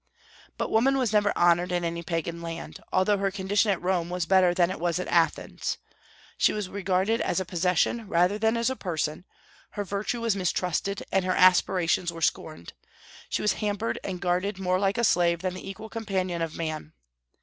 But 0.57 0.71
woman 0.71 0.95
never 0.95 1.27
was 1.29 1.33
honored 1.35 1.71
in 1.71 1.83
any 1.85 2.01
Pagan 2.01 2.41
land, 2.41 2.79
although 2.91 3.19
her 3.19 3.29
condition 3.29 3.69
at 3.69 3.79
Rome 3.83 4.09
was 4.09 4.25
better 4.25 4.51
than 4.51 4.71
it 4.71 4.79
was 4.79 4.97
at 4.97 5.07
Athens. 5.09 5.77
She 6.39 6.51
always 6.53 6.67
was 6.67 6.73
regarded 6.73 7.21
as 7.21 7.39
a 7.39 7.45
possession 7.45 8.07
rather 8.07 8.39
than 8.39 8.57
as 8.57 8.71
a 8.71 8.75
person; 8.75 9.25
her 9.73 9.83
virtue 9.83 10.19
was 10.21 10.35
mistrusted, 10.35 11.03
and 11.11 11.23
her 11.23 11.35
aspirations 11.35 12.11
were 12.11 12.23
scorned; 12.23 12.73
she 13.29 13.43
was 13.43 13.53
hampered 13.61 13.99
and 14.03 14.19
guarded 14.19 14.57
more 14.57 14.79
like 14.79 14.97
a 14.97 15.03
slave 15.03 15.43
than 15.43 15.53
the 15.53 15.69
equal 15.69 15.87
companion 15.87 16.41
of 16.41 16.55
man. 16.57 16.93